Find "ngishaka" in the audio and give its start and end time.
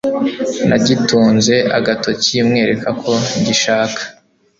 3.39-4.01